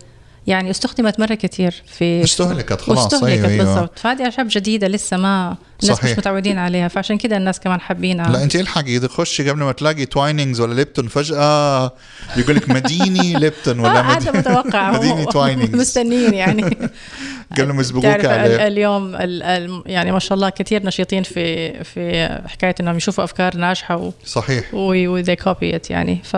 يعني 0.46 0.70
استخدمت 0.70 1.20
مرة 1.20 1.34
كثير 1.34 1.82
في 1.98 2.24
استهلكت 2.24 2.80
خلاص 2.80 2.98
واستهلكت 2.98 3.24
أيوه 3.44 3.48
أيوه. 3.48 3.64
بالضبط. 3.64 3.98
فهذه 3.98 4.24
اعشاب 4.24 4.46
جديدة 4.50 4.88
لسه 4.88 5.16
ما 5.16 5.56
الناس 5.82 5.96
صحيح. 5.98 6.10
مش 6.12 6.18
متعودين 6.18 6.58
عليها 6.58 6.88
فعشان 6.88 7.18
كده 7.18 7.36
الناس 7.36 7.60
كمان 7.60 7.80
حابينها 7.80 8.30
لا 8.30 8.42
أنت 8.42 8.56
الحقي 8.56 8.96
إذا 8.96 9.08
خشي 9.08 9.50
قبل 9.50 9.62
ما 9.62 9.72
تلاقي 9.72 10.06
Twinings 10.06 10.60
ولا 10.60 10.74
Lipton 10.74 11.08
فجأة 11.08 11.92
يقول 12.36 12.56
لك 12.56 12.70
مديني 12.70 13.32
ليبتون 13.34 13.78
ولا 13.80 13.98
آه 14.00 14.02
هذا 14.02 14.32
متوقع. 14.38 14.90
مديني 14.98 15.26
تواينينجز 15.26 15.74
مستنيين 15.80 16.34
يعني. 16.34 16.62
قالوا 17.56 17.80
يسبقوك 17.80 18.04
تعرف 18.04 18.24
ال- 18.24 18.30
عليه. 18.30 18.66
اليوم 18.66 19.14
ال- 19.14 19.42
ال- 19.42 19.82
يعني 19.86 20.12
ما 20.12 20.18
شاء 20.18 20.34
الله 20.34 20.48
كثير 20.50 20.86
نشيطين 20.86 21.22
في 21.22 21.72
في 21.84 22.28
حكاية 22.46 22.74
إنهم 22.80 22.96
يشوفوا 22.96 23.24
أفكار 23.24 23.56
ناجحة 23.56 23.96
و 23.96 24.12
صحيح. 24.24 24.74
وذي 24.74 25.36
كوبي 25.36 25.80
يعني. 25.90 26.20
ف 26.24 26.36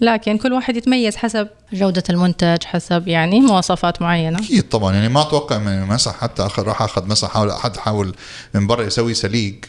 لكن 0.00 0.38
كل 0.38 0.52
واحد 0.52 0.76
يتميز 0.76 1.16
حسب 1.16 1.48
جودة 1.72 2.02
المنتج 2.10 2.64
حسب 2.64 3.08
يعني 3.08 3.40
مواصفات 3.40 4.02
معينة 4.02 4.38
أكيد 4.38 4.68
طبعا 4.68 4.94
يعني 4.94 5.08
ما 5.08 5.22
أتوقع 5.22 5.58
من 5.58 5.86
مسح 5.86 6.20
حتى 6.20 6.46
اخر 6.46 6.66
راح 6.66 6.82
أخذ 6.82 7.08
مسح 7.08 7.28
حاول 7.28 7.50
احد 7.50 7.76
حاول 7.76 8.14
من 8.54 8.66
برا 8.66 8.82
يسوي 8.82 9.14
سليق 9.14 9.60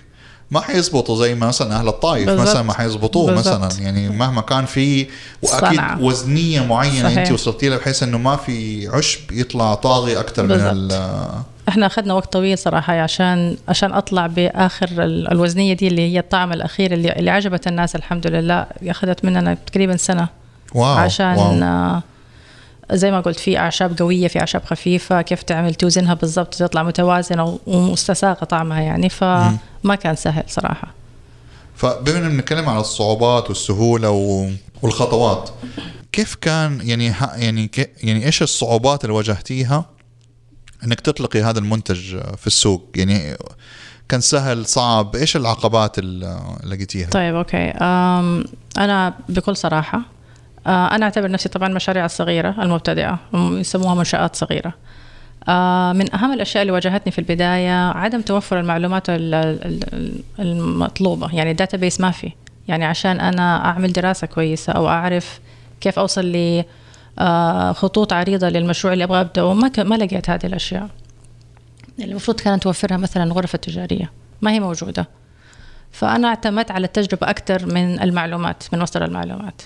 ما 0.51 0.59
حيزبطوا 0.61 1.17
زي 1.17 1.35
ما 1.35 1.47
مثلا 1.47 1.75
أهل 1.79 1.87
الطايف 1.87 2.25
بالضبط. 2.29 2.47
مثلا 2.47 2.61
ما 2.61 2.73
حيزبطوه 2.73 3.31
بالضبط. 3.31 3.59
مثلا 3.61 3.83
يعني 3.83 4.09
مهما 4.09 4.41
كان 4.41 4.65
في 4.65 5.07
وأكيد 5.41 5.69
صنعة. 5.69 6.01
وزنية 6.01 6.65
معينة 6.65 7.09
صحيح. 7.09 7.17
انت 7.17 7.31
وصلتي 7.31 7.69
لها 7.69 7.77
بحيث 7.77 8.03
إنه 8.03 8.17
ما 8.17 8.35
في 8.35 8.87
عشب 8.87 9.31
يطلع 9.31 9.73
طاغي 9.73 10.19
أكثر 10.19 10.43
من 10.43 10.87
إحنا 11.71 11.85
اخذنا 11.85 12.13
وقت 12.13 12.33
طويل 12.33 12.57
صراحة 12.57 12.93
عشان 12.99 13.57
عشان 13.67 13.93
اطلع 13.93 14.27
بآخر 14.27 14.87
ال- 15.03 15.31
الوزنية 15.31 15.73
دي 15.73 15.87
اللي 15.87 16.01
هي 16.13 16.19
الطعم 16.19 16.53
الأخير 16.53 16.93
اللي, 16.93 17.11
اللي 17.11 17.31
عجبت 17.31 17.67
الناس 17.67 17.95
الحمد 17.95 18.27
لله 18.27 18.65
أخذت 18.87 19.25
مننا 19.25 19.53
تقريبا 19.53 19.97
سنة 19.97 20.27
واو 20.75 20.85
عشان 20.93 21.37
واو. 21.37 21.63
آه، 21.63 22.03
زي 22.91 23.11
ما 23.11 23.19
قلت 23.19 23.39
في 23.39 23.57
أعشاب 23.57 23.99
قوية 23.99 24.27
في 24.27 24.39
أعشاب 24.39 24.61
خفيفة 24.65 25.21
كيف 25.21 25.43
تعمل 25.43 25.75
توزنها 25.75 26.13
بالضبط 26.13 26.53
تطلع 26.53 26.83
متوازنة 26.83 27.59
ومستساغة 27.67 28.33
طعمها 28.45 28.81
يعني 28.81 29.09
فما 29.09 29.95
كان 30.01 30.15
سهل 30.15 30.43
صراحة 30.47 30.87
فبما 31.75 32.17
إننا 32.17 32.29
بنتكلم 32.29 32.69
على 32.69 32.79
الصعوبات 32.79 33.49
والسهولة. 33.49 34.09
والخطوات 34.81 35.49
كيف 36.11 36.35
كان 36.35 36.79
يعني 36.83 37.13
يعني 37.35 37.71
يعني 38.03 38.25
إيش 38.25 38.41
الصعوبات 38.41 39.03
اللي 39.05 39.15
واجهتيها 39.15 39.85
إنك 40.83 40.99
تطلقي 40.99 41.41
هذا 41.41 41.59
المنتج 41.59 42.17
في 42.37 42.47
السوق 42.47 42.89
يعني 42.95 43.37
كان 44.09 44.21
سهل 44.21 44.65
صعب. 44.65 45.15
إيش 45.15 45.35
العقبات 45.35 45.99
اللي 45.99 46.39
لقيتيها؟ 46.63 47.09
طيب 47.09 47.35
okay. 47.35 47.73
أنا 48.77 49.13
بكل 49.29 49.55
صراحة 49.57 50.01
آه، 50.67 50.95
أنا 50.95 51.05
أعتبر 51.05 51.31
نفسي 51.31 51.49
طبعا 51.49 51.69
مشاريع 51.69 52.05
الصغيرة 52.05 52.63
المبتدئة 52.63 53.19
يسموها 53.33 53.95
منشآت 53.95 54.35
صغيرة. 54.35 54.73
آه، 55.47 55.93
من 55.93 56.15
أهم 56.15 56.33
الأشياء 56.33 56.61
اللي 56.61 56.73
واجهتني 56.73 57.11
في 57.11 57.19
البداية 57.19 57.89
عدم 57.89 58.21
توفر 58.21 58.59
المعلومات 58.59 59.09
ال- 59.09 59.33
ال- 59.33 60.23
المطلوبة 60.39 61.35
يعني 61.35 61.51
ال 61.51 61.77
database 61.77 62.01
ما 62.01 62.11
في. 62.11 62.31
يعني 62.67 62.85
عشان 62.85 63.19
أنا 63.19 63.65
أعمل 63.65 63.93
دراسة 63.93 64.27
كويسة 64.27 64.73
أو 64.73 64.87
أعرف 64.87 65.39
كيف 65.81 65.99
أوصل 65.99 66.25
ل 66.25 66.63
خطوط 67.73 68.13
عريضة 68.13 68.49
للمشروع 68.49 68.93
اللي 68.93 69.03
أبغى 69.03 69.21
أبدأه 69.21 69.53
ما 69.53 69.71
ما 69.77 69.95
لقيت 69.95 70.29
هذه 70.29 70.45
الأشياء. 70.45 70.89
المفروض 71.99 72.39
كانت 72.39 72.63
توفرها 72.63 72.97
مثلا 72.97 73.23
الغرف 73.23 73.55
التجارية. 73.55 74.11
ما 74.41 74.51
هي 74.51 74.59
موجودة. 74.59 75.07
فأنا 75.91 76.27
اعتمدت 76.27 76.71
على 76.71 76.85
التجربة 76.85 77.29
أكثر 77.29 77.65
من 77.65 78.01
المعلومات 78.01 78.63
من 78.73 78.79
مصدر 78.79 79.05
المعلومات. 79.05 79.61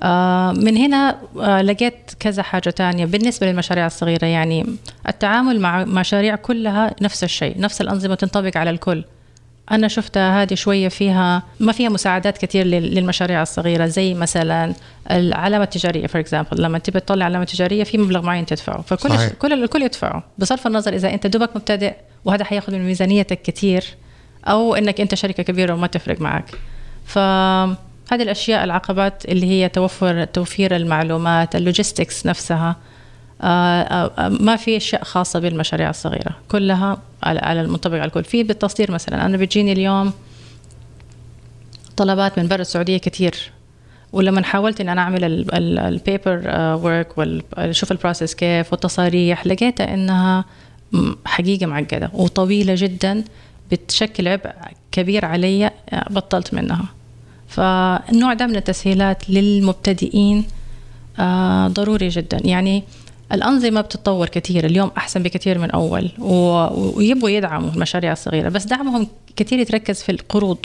آه، 0.00 0.52
من 0.52 0.76
هنا 0.76 1.18
آه، 1.40 1.62
لقيت 1.62 2.10
كذا 2.20 2.42
حاجة 2.42 2.70
تانية 2.70 3.04
بالنسبة 3.04 3.46
للمشاريع 3.46 3.86
الصغيرة. 3.86 4.26
يعني 4.26 4.66
التعامل 5.08 5.60
مع 5.60 5.84
مشاريع 5.84 6.36
كلها 6.36 6.94
نفس 7.02 7.24
الشيء 7.24 7.60
نفس 7.60 7.80
الأنظمة 7.80 8.14
تنطبق 8.14 8.56
على 8.56 8.70
الكل. 8.70 9.04
أنا 9.70 9.88
شفتها 9.88 10.42
هذه 10.42 10.54
شوية 10.54 10.88
فيها 10.88 11.42
ما 11.60 11.72
فيها 11.72 11.88
مساعدات 11.88 12.38
كثير 12.38 12.66
لل- 12.66 12.94
للمشاريع 12.94 13.42
الصغيرة 13.42 13.86
زي 13.86 14.14
مثلا 14.14 14.74
العلامة 15.10 15.64
التجارية 15.64 16.06
for 16.06 16.20
example 16.20 16.62
لما 16.62 16.78
تبي 16.78 17.00
تطلع 17.00 17.24
علامة 17.24 17.44
تجارية 17.44 17.84
في 17.84 17.98
مبلغ 17.98 18.22
معين 18.22 18.46
تدفعه. 18.46 18.82
فكل 18.82 19.10
صحيح. 19.10 19.32
كل 19.32 19.52
الكل 19.52 19.82
يدفعه. 19.82 20.22
بصرف 20.38 20.66
النظر 20.66 20.92
إذا 20.94 21.14
أنت 21.14 21.26
دوبك 21.26 21.56
مبتدئ 21.56 21.94
وهذا 22.24 22.44
حياخذ 22.44 22.72
من 22.72 22.86
ميزانيتك 22.86 23.42
كثير 23.42 23.84
أو 24.44 24.74
إنك 24.74 25.00
أنت 25.00 25.14
شركة 25.14 25.42
كبيرة 25.42 25.74
وما 25.74 25.86
تفرق 25.86 26.20
معك. 26.20 26.44
فهذه 27.06 28.22
الأشياء 28.22 28.64
العقبات 28.64 29.24
اللي 29.24 29.46
هي 29.46 29.68
توفر 29.68 30.24
توفير 30.24 30.76
المعلومات 30.76 31.56
ال 31.56 31.63
logistics 31.63 32.26
نفسها 32.26 32.76
آه، 33.42 33.82
آه، 33.82 34.12
آه، 34.18 34.28
ما 34.28 34.56
في 34.56 34.76
أشياء 34.76 35.04
خاصة 35.04 35.38
بالمشاريع 35.40 35.90
الصغيرة. 35.90 36.30
كلها 36.48 36.98
على 37.26 37.60
المنطبق 37.60 37.96
على 37.96 38.04
الكل. 38.04 38.24
في 38.24 38.42
بالتصدير 38.42 38.90
مثلا 38.90 39.26
أنا 39.26 39.36
بيجيني 39.36 39.72
اليوم 39.72 40.12
طلبات 41.96 42.38
من 42.38 42.48
برا 42.48 42.60
السعودية 42.60 42.98
كثير 42.98 43.52
ولما 44.12 44.42
حاولت 44.42 44.80
إن 44.80 44.88
أنا 44.88 45.00
أعمل 45.00 45.46
ال 45.78 45.89
paper 45.89 46.42
work 46.82 47.08
وشوف 47.18 47.92
ال 47.92 47.97
process 47.97 48.34
كيف 48.34 48.72
والتصاريح 48.72 49.46
لقيتها 49.46 49.94
إنها 49.94 50.44
حقيقة 51.24 51.66
معقدة 51.66 52.10
وطويلة 52.14 52.74
جدا 52.76 53.24
بتشكل 53.72 54.28
عبء 54.28 54.52
كبير 54.92 55.24
علي 55.24 55.66
آه، 55.66 55.72
بطلت 56.10 56.54
منها. 56.54 56.84
فالنوع 57.48 58.34
ده 58.34 58.46
من 58.46 58.56
التسهيلات 58.56 59.30
للمبتدئين 59.30 60.44
آه، 61.18 61.68
ضروري 61.68 62.08
جدا. 62.08 62.40
يعني 62.44 62.82
الأنظمة 63.32 63.80
بتتطور 63.80 64.28
كثير 64.28 64.66
اليوم 64.66 64.90
أحسن 64.96 65.22
بكثير 65.22 65.58
من 65.58 65.70
أول 65.70 66.10
ويبغوا 66.18 67.30
يدعموا 67.30 67.70
المشاريع 67.70 68.12
الصغيرة 68.12 68.48
بس 68.48 68.64
دعمهم 68.64 69.08
كثير 69.36 69.58
يتركز 69.58 70.02
في 70.02 70.12
القروض. 70.12 70.58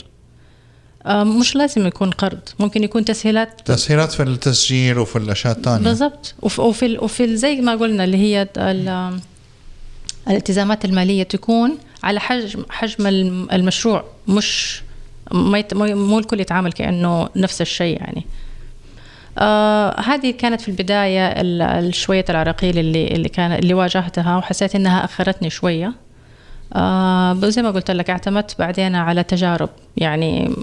آه، 1.06 1.24
مش 1.24 1.56
لازم 1.56 1.88
يكون 1.88 2.10
قرض 2.10 2.39
ممكن 2.60 2.84
يكون 2.84 3.06
تسهيلات. 3.06 3.62
تسهيلات 3.65 4.12
في 4.12 4.24
التسجيل 4.24 4.98
وفي 5.00 5.15
الأشياء 5.15 5.58
الثانية. 5.58 5.84
بالضبط. 5.84 6.36
وف- 6.41 6.60
وفي 6.60 6.98
وفي 6.98 7.24
ال- 7.24 7.38
زي 7.38 7.56
ما 7.62 7.75
قلنا 7.75 8.03
اللي 8.03 8.18
هي 8.18 8.48
ال- 8.58 9.20
الالتزامات 10.27 10.86
المالية 10.86 11.24
تكون 11.24 11.77
على 12.03 12.20
حجم 12.20 12.65
حجم 12.70 13.08
الم- 13.08 13.48
المشروع 13.51 14.03
مش 14.27 14.82
ما 15.32 15.63
مو 15.94 16.20
الكل 16.20 16.39
يتعامل 16.39 16.72
كأنه 16.72 17.30
نفس 17.36 17.62
الشيء 17.62 17.98
يعني. 17.98 18.25
آه 19.38 20.00
هذه 20.00 20.31
كانت 20.31 20.61
في 20.61 20.69
البداية 20.69 21.27
ال- 21.27 21.61
ال- 21.61 21.95
شوية 21.95 22.25
العراقيل 22.29 22.77
اللي 22.77 23.07
اللي 23.07 23.29
كان 23.29 23.51
اللي 23.51 23.73
واجهتها 23.73 24.38
وحسيت 24.38 24.75
إنها 24.75 25.05
أخرتني 25.05 25.50
شوية. 25.50 25.93
آه 26.73 27.33
زي 27.43 27.61
ما 27.61 27.71
قلت 27.71 27.91
لك 27.91 28.09
اعتمدت 28.09 28.55
بعدين 28.59 28.95
على 28.95 29.23
تجارب. 29.23 29.69
يعني 29.97 30.55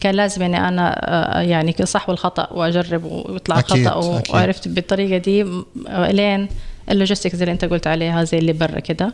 كان 0.00 0.14
لازم 0.14 0.42
إني 0.42 0.68
أنا 0.68 1.00
آه 1.38 1.40
يعني 1.40 1.74
صح 1.84 2.08
والخطا 2.08 2.48
وأجرب 2.52 3.04
ويطلع 3.04 3.58
أكيد، 3.58 3.88
خطأ. 3.88 4.22
وعرفت 4.34 4.68
بالطريقة 4.68 5.18
دي. 5.18 5.46
لين 5.88 6.48
اللوجيستكس 6.90 7.40
اللي 7.42 7.52
أنت 7.52 7.64
قلت 7.64 7.86
عليها 7.86 8.24
زي 8.24 8.38
اللي 8.38 8.52
برا 8.52 8.80
كده. 8.80 9.12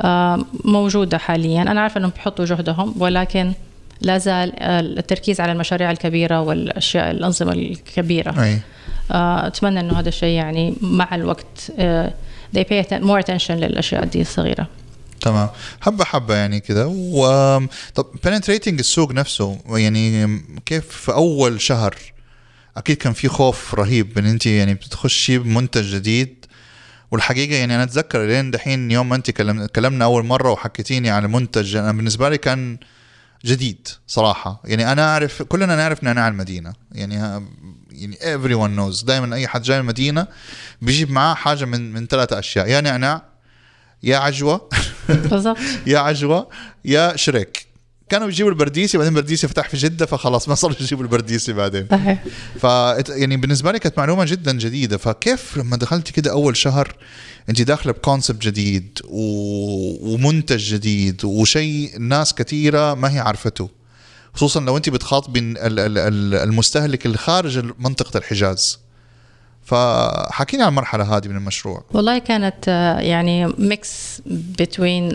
آه، 0.00 0.44
موجودة 0.64 1.18
حاليا. 1.18 1.62
أنا 1.62 1.80
عارفة 1.80 1.98
أنهم 1.98 2.10
بيحطوا 2.10 2.44
جهدهم 2.44 2.94
ولكن 2.98 3.52
لا 4.04 4.18
زال 4.18 4.52
آه، 4.58 4.80
التركيز 4.80 5.40
على 5.40 5.52
المشاريع 5.52 5.90
الكبيرة 5.90 6.40
والأشياء 6.40 7.10
الأنظمة 7.10 7.52
الكبيرة. 7.52 8.42
أي. 8.44 8.58
آه، 9.10 9.46
أتمنى 9.46 9.80
أنه 9.80 9.98
هذا 10.00 10.08
الشيء 10.08 10.28
يعني 10.36 10.74
مع 10.80 11.14
الوقت 11.14 11.72
آه، 11.78 12.14
they 12.56 12.60
pay 12.60 12.84
more 12.90 13.22
attention 13.26 13.50
للأشياء 13.50 14.04
دي 14.04 14.20
الصغيرة. 14.20 14.66
تمام. 15.20 15.48
حبة 15.80 16.04
حبة 16.04 16.34
يعني 16.34 16.60
كذا 16.60 16.84
و 16.84 17.26
طب 17.94 18.06
penetrating 18.26 18.68
السوق 18.68 19.12
نفسه 19.12 19.58
يعني 19.68 20.40
كيف 20.66 20.88
في 20.88 21.12
أول 21.12 21.60
شهر؟ 21.60 21.94
أكيد 22.76 22.96
كان 22.96 23.12
في 23.12 23.28
خوف 23.28 23.74
رهيب 23.74 24.18
إن 24.18 24.26
أنت 24.26 24.46
يعني 24.46 24.74
بتخشي 24.74 25.38
بمنتج 25.38 25.94
جديد. 25.94 26.44
والحقيقة 27.10 27.54
يعني 27.54 27.74
أنا 27.74 27.82
أتذكر 27.82 28.26
لين 28.26 28.50
دحين 28.50 28.90
يوم 28.90 29.08
ما 29.08 29.16
أنت 29.16 29.30
كلم- 29.30 29.66
كلمنا 29.66 30.04
أول 30.04 30.24
مرة 30.26 30.50
وحكيتيني 30.50 31.10
عن 31.10 31.32
منتج 31.32 31.76
أنا 31.76 31.92
بالنسبة 31.92 32.28
لي 32.28 32.38
كان 32.38 32.78
جديد 33.44 33.88
صراحة. 34.06 34.62
يعني 34.64 34.92
أنا 34.92 35.08
اعرف 35.08 35.42
كلنا 35.42 35.76
نعرف 35.76 36.02
نعناع 36.04 36.28
المدينة. 36.28 36.72
يعني 36.92 37.16
ها- 37.16 37.42
يعني 37.92 38.16
everyone 38.16 38.78
knows. 38.78 39.04
دائما 39.04 39.36
أي 39.36 39.48
حد 39.48 39.62
جاي 39.62 39.78
المدينة 39.78 40.26
بيجيب 40.82 41.10
معاه 41.10 41.34
حاجة 41.34 41.64
من 41.64 41.92
من 41.92 42.06
ثلاثة 42.06 42.38
أشياء. 42.38 42.68
يا 42.68 42.80
نعناع 42.80 43.22
يا 44.02 44.16
عجوة. 44.16 44.68
بالضبط. 45.08 45.58
يا 45.86 45.98
عجوة 45.98 46.48
يا 46.84 47.16
شريك. 47.16 47.61
كانوا 48.12 48.28
يجيبوا 48.28 48.50
البرديسي 48.50 48.98
بعدين 48.98 49.16
البرديسي 49.16 49.48
فتح 49.48 49.68
في 49.68 49.76
جدة 49.76 50.06
فخلاص 50.06 50.48
ما 50.48 50.54
صاروا 50.54 50.76
يجيبوا 50.80 51.04
البرديسي 51.04 51.52
بعدين. 51.52 51.86
صحيح. 51.90 52.24
ف 52.60 52.64
يعني 53.08 53.36
بالنسبة 53.36 53.72
لي 53.72 53.78
كانت 53.78 53.98
معلومة 53.98 54.24
جدا 54.24 54.52
جديدة. 54.52 54.96
فكيف 54.96 55.56
لما 55.56 55.76
دخلتي 55.76 56.12
كده 56.12 56.30
أول 56.30 56.56
شهر 56.56 56.94
أنت 57.48 57.62
داخلة 57.62 57.92
بكونسبت 57.92 58.42
جديد 58.42 58.98
و... 59.04 59.20
ومنتج 60.14 60.74
جديد 60.74 61.24
وشيء 61.24 61.98
ناس 61.98 62.34
كثيرة 62.34 62.94
ما 62.94 63.14
هي 63.14 63.18
عارفته 63.18 63.68
خصوصا 64.34 64.60
لو 64.60 64.76
أنت 64.76 64.88
بتخاطبي 64.88 65.38
ال- 65.38 65.58
ال- 65.58 65.98
ال- 65.98 66.34
المستهلك 66.34 67.06
اللي 67.06 67.18
خارج 67.18 67.64
منطقة 67.78 68.18
الحجاز. 68.18 68.78
فحكيني 69.64 70.62
عن 70.62 70.68
المرحلة 70.68 71.16
هذه 71.16 71.28
من 71.28 71.36
المشروع. 71.36 71.84
والله 71.92 72.18
كانت 72.18 72.54
آه، 72.68 72.98
يعني 73.00 73.46
mix 73.46 74.22
بين 74.78 75.12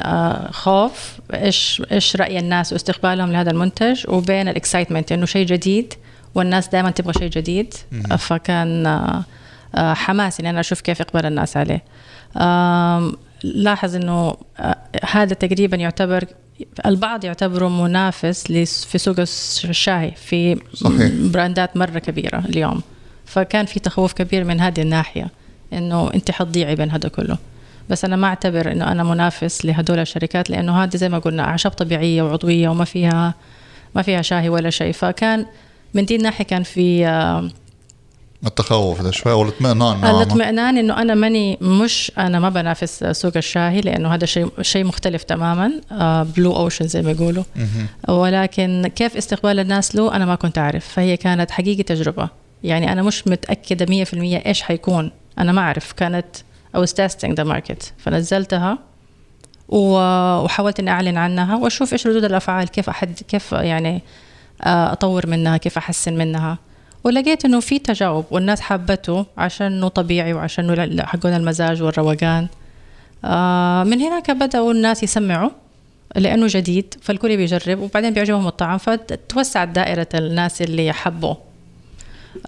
خوف 0.52 1.12
إيش 1.34 1.82
إيش 1.92 2.16
رأي 2.16 2.40
الناس 2.40 2.74
واستقبالهم 2.74 3.32
لهذا 3.32 3.52
المنتج 3.52 4.04
وبين 4.10 4.48
ال 4.48 4.53
excitement 4.53 5.12
إنه 5.12 5.26
شيء 5.26 5.46
جديد 5.46 5.94
والناس 6.36 6.68
دائما 6.68 6.92
تبغى 6.92 7.14
شيء 7.14 7.30
جديد. 7.30 7.74
آه، 8.12 8.16
فكان 8.16 8.86
آه، 8.86 9.24
آه، 9.76 9.94
حماس 9.94 10.40
إني 10.40 10.50
أنا 10.50 10.60
أشوف 10.60 10.82
كيف 10.82 11.02
اقبال 11.02 11.26
الناس 11.26 11.58
عليه. 11.58 11.84
لاحظ 13.44 13.96
إنه 13.96 14.38
آه، 14.60 14.78
هذا 15.12 15.34
تقريبا 15.34 15.78
يعتبر 15.78 16.26
البعض 16.86 17.26
يعتبره 17.26 17.68
منافس 17.68 18.48
في 18.86 18.98
سوق 18.98 19.20
الش- 19.20 19.66
الشاي 19.66 20.12
في 20.12 20.60
صحيح. 20.74 21.12
براندات 21.14 21.78
مرة 21.78 22.00
كبيرة 22.00 22.40
اليوم. 22.40 22.82
فكان 23.28 23.66
في 23.66 23.80
تخوف 23.80 24.14
كبير 24.14 24.44
من 24.44 24.62
هذه 24.62 24.82
الناحية 24.82 25.28
إنه 25.74 26.14
أنت 26.14 26.32
حتضيعي 26.32 26.76
بين 26.76 26.92
هذا 26.92 27.10
كله. 27.10 27.38
بس 27.90 28.06
أنا 28.06 28.16
ما 28.16 28.28
أعتبر 28.28 28.72
إنه 28.72 28.92
أنا 28.92 29.04
منافس 29.04 29.66
لهدول 29.66 30.00
الشركات 30.00 30.50
لأنه 30.50 30.84
هذه 30.84 30.96
زي 30.96 31.10
ما 31.10 31.20
قلنا 31.20 31.44
أعشاب 31.44 31.72
طبيعية 31.72 32.22
وعضوية 32.22 32.70
وما 32.70 32.86
فيها 32.86 33.34
ما 33.96 34.02
فيها 34.02 34.22
شاهي 34.22 34.50
ولا 34.50 34.70
شيء. 34.70 34.92
فكان 34.92 35.46
من 35.94 36.06
دي 36.06 36.16
الناحية 36.16 36.46
كان 36.46 36.64
في 36.64 37.08
آه، 37.08 37.50
التخوف 38.46 39.02
ده 39.02 39.12
شوي 39.12 39.34
والاطمئنان. 39.34 40.06
الاطمئنان 40.06 40.78
إنه 40.78 41.02
أنا 41.02 41.16
ماني 41.16 41.58
مش 41.62 42.12
أنا 42.18 42.40
ما 42.40 42.50
بنافس 42.50 43.04
سوق 43.04 43.38
الشاهي 43.38 43.82
لأنه 43.82 44.14
هذا 44.14 44.26
شيء 44.26 44.50
شيء 44.62 44.84
مختلف 44.84 45.24
تماما 45.24 45.72
بلو 46.38 46.56
اوشن 46.56 46.88
زي 46.88 47.02
ما 47.02 47.12
يقولوا. 47.12 47.44
مهم. 47.56 48.18
ولكن 48.18 48.92
كيف 48.96 49.18
استقبال 49.18 49.60
الناس 49.60 49.96
له 49.96 50.16
أنا 50.16 50.26
ما 50.26 50.36
كنت 50.36 50.58
أعرف. 50.58 50.88
فهي 50.88 51.18
كانت 51.18 51.52
حقيقي 51.52 51.84
تجربة. 51.84 52.30
يعني 52.64 52.92
أنا 52.92 53.02
مش 53.02 53.28
متأكدة 53.28 53.86
100% 53.86 54.46
إيش 54.46 54.62
حيكون. 54.62 55.12
أنا 55.40 55.52
ما 55.52 55.62
أعرف. 55.62 55.94
كانت 55.94 56.26
I 56.78 56.80
was 56.80 56.90
testing 56.90 57.36
the 57.36 57.46
market. 57.46 57.84
فنزلتها 57.98 58.78
وحاولت 59.70 60.80
إني 60.80 60.90
أعلن 60.90 61.18
عنها 61.18 61.56
وأشوف 61.56 61.94
إيش 61.94 62.08
ردود 62.08 62.24
الأفعال 62.24 62.68
كيف 62.68 62.90
احد 62.90 63.20
كيف 63.28 63.52
يعني 63.52 64.02
آه، 64.64 64.92
أطور 64.92 65.28
منها 65.28 65.58
كيف 65.58 65.78
أحسن 65.78 66.14
منها. 66.18 66.58
ولقيت 67.04 67.46
إنه 67.46 67.60
في 67.60 67.80
تجاوب 67.80 68.26
والناس 68.32 68.62
حبته 68.62 69.26
عشان 69.38 69.68
إنه 69.68 69.88
طبيعي 69.88 70.34
وعشان 70.34 70.70
إنه 70.70 71.04
حقون 71.04 71.34
المزاج 71.34 71.84
والروقان. 71.84 72.48
آه، 73.26 73.84
من 73.84 74.02
هناك 74.02 74.32
بدأوا 74.32 74.72
الناس 74.74 75.04
يسمعوا 75.04 75.50
لأنه 76.16 76.48
جديد 76.50 76.96
فالكل 77.02 77.38
بيجرب 77.38 77.80
وبعدين 77.80 78.14
بيعجبهم 78.14 78.48
الطعم 78.48 78.78
فتوسعت 78.78 79.68
دائرة 79.68 80.08
الناس 80.14 80.62
اللي 80.62 80.94
حبوا 80.94 81.36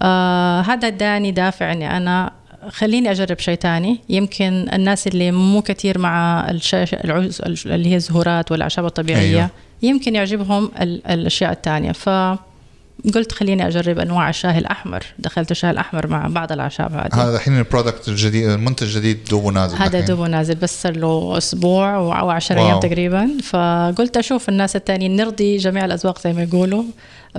آه 0.01 0.61
هذا 0.61 0.87
اداني 0.87 1.31
دافع 1.31 1.71
إني 1.71 1.97
أنا 1.97 2.31
خليني 2.69 3.11
أجرب 3.11 3.39
شيء 3.39 3.55
تاني 3.55 3.99
يمكن 4.09 4.67
الناس 4.73 5.07
اللي 5.07 5.31
مو 5.31 5.61
كثير 5.61 5.97
مع 5.99 6.47
الشاشه 6.49 6.95
العز 6.95 7.41
اللي 7.65 7.89
هي 7.89 7.95
الزهورات 7.95 8.51
والأعشاب 8.51 8.85
الطبيعية. 8.85 9.21
أيوه. 9.37 9.49
يمكن 9.81 10.15
يعجبهم 10.15 10.71
ال- 10.81 11.07
الأشياء 11.07 11.51
الثانية 11.51 11.91
فقلت 11.91 13.31
خليني 13.31 13.67
أجرب 13.67 13.99
أنواع 13.99 14.29
الشاي 14.29 14.57
الأحمر 14.57 15.03
دخلت 15.19 15.51
الشاي 15.51 15.69
الأحمر 15.71 16.07
مع 16.07 16.27
بعض 16.27 16.51
الأعشاب 16.51 16.91
هذه 16.93 17.09
هذا 17.29 17.35
الحين 17.35 17.57
ال 17.57 17.63
product 17.63 18.07
الجديد 18.07 18.49
المنتج 18.49 18.87
الجديد 18.87 19.17
دوبه 19.29 19.51
نازل 19.51 19.77
هذا. 19.77 19.99
دوبه 19.99 20.27
نازل 20.27 20.55
بس 20.55 20.81
صار 20.83 20.97
له 20.97 21.37
أسبوع 21.37 21.95
أو 21.95 22.29
10 22.29 22.59
wow. 22.59 22.67
أيام 22.67 22.79
تقريبا 22.79 23.29
فقلت 23.43 24.17
أشوف 24.17 24.49
الناس 24.49 24.75
الثانيين 24.75 25.15
نرضي 25.15 25.57
جميع 25.57 25.85
الأذواق 25.85 26.19
زي 26.21 26.33
ما 26.33 26.43
يقولوا 26.43 26.83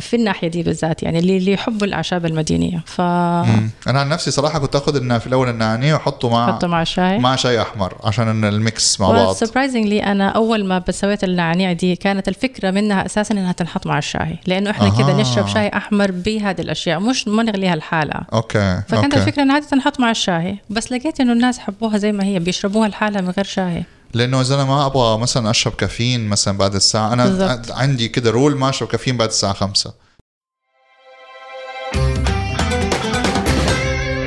في 0.00 0.16
الناحية 0.16 0.49
دي 0.49 0.62
بالذات 0.62 1.02
يعني 1.02 1.18
اللي 1.18 1.37
اللي 1.37 1.52
يحبوا 1.52 1.87
الأعشاب 1.87 2.26
المدينية. 2.26 2.82
ف 2.87 3.00
مم. 3.00 3.70
أنا 3.87 4.00
عن 4.00 4.09
نفسي 4.09 4.30
صراحة 4.30 4.59
كنت 4.59 4.76
اخذ 4.76 4.97
النا 4.97 5.18
في 5.18 5.26
الأول 5.26 5.49
النعناع 5.49 5.94
واحطه 5.94 6.30
مع 6.30 6.47
حطه 6.47 6.66
مع 6.66 6.82
الشاي 6.82 7.18
مع 7.18 7.37
شاي 7.37 7.62
أحمر 7.62 7.94
عشان 8.04 8.44
ال 8.45 8.59
mix 8.59 9.00
مع 9.00 9.11
بعض. 9.11 9.35
surprisingly 9.35 10.02
أنا 10.04 10.28
أول 10.28 10.64
ما 10.64 10.85
سويت 10.90 11.25
النعناع 11.25 11.73
دي 11.73 11.97
كانت 11.97 12.28
الفكرة 12.28 12.70
منها 12.70 13.06
أساسا 13.06 13.35
إنها 13.35 13.52
تنحط 13.52 13.87
مع 13.87 13.99
الشاي 13.99 14.38
لأنه 14.47 14.70
إحنا 14.70 14.87
أها. 14.87 14.99
كذا 14.99 15.12
نشرب 15.12 15.47
شاي 15.49 15.68
أحمر 15.68 16.11
بهذه 16.11 16.61
الأشياء 16.61 17.00
مش 17.00 17.28
ما 17.28 17.42
نغليها 17.42 17.76
لحالها 17.76 18.26
okay 18.33 18.83
فكانت 18.88 19.04
okay. 19.05 19.17
الفكرة 19.16 19.42
إنها 19.42 19.61
تنحط 19.61 20.00
مع 20.00 20.11
الشاي 20.11 20.59
بس 20.70 20.92
لقيت 20.92 21.20
إنه 21.20 21.32
الناس 21.32 21.59
حبوها 21.59 21.99
زي 21.99 22.12
ما 22.12 22.25
هي 22.25 22.38
بيشربوها 22.38 22.88
لحالها 22.88 23.20
من 23.20 23.30
غير 23.30 23.44
شاي. 23.44 23.85
لأنه 24.14 24.40
إذا 24.40 24.55
أنا 24.55 24.64
ما 24.64 24.87
أبغى 24.87 25.19
مثلا 25.19 25.50
أشرب 25.50 25.73
كافيين 25.73 26.29
مثلا 26.29 26.59
بعد 26.59 26.75
الساعة 26.75 27.12
أنا 27.12 27.26
بالضبط. 27.26 27.73
عندي 27.73 28.09
كده 28.09 28.31
rule 28.31 28.57
ما 28.57 28.69
أشرب 28.69 28.88
كافيين 28.88 29.17
بعد 29.17 29.29
الساعة 29.29 29.52
خمسة. 29.52 29.95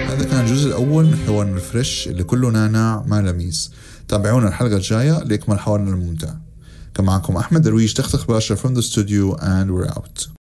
هذا 0.07 0.25
كان 0.31 0.39
الجزء 0.39 0.67
الأول 0.67 1.05
من 1.05 1.23
حوارنا 1.27 1.55
ال 1.55 1.64
fresh 1.64 2.07
اللي 2.07 2.23
كله 2.23 2.49
نعناع 2.49 3.03
ما 3.07 3.21
لميس. 3.21 3.71
تابعونا 4.07 4.47
الحلقة 4.47 4.75
الجاية 4.75 5.19
لاكمل 5.23 5.59
حوارنا 5.59 5.89
الممتع. 5.89 6.33
كان 6.95 7.05
معكم 7.05 7.37
أحمد 7.37 7.61
درويش 7.61 7.93
تختخ 7.93 8.27
باشا 8.27 8.55
from 8.55 8.75
the 8.77 8.81
studio 8.81 9.37
and 9.39 9.71
we're 9.71 9.91
out. 9.97 10.27